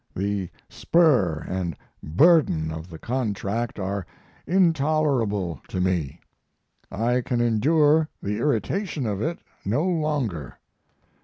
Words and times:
The 0.15 0.49
spur 0.67 1.45
and 1.47 1.75
burden 2.01 2.71
of 2.71 2.89
the 2.89 2.97
contract 2.97 3.77
are 3.77 4.03
intolerable 4.47 5.61
to 5.67 5.79
me. 5.79 6.19
I 6.91 7.21
can 7.21 7.39
endure 7.39 8.09
the 8.19 8.37
irritation 8.39 9.05
of 9.05 9.21
it 9.21 9.37
no 9.63 9.83
longer. 9.83 10.57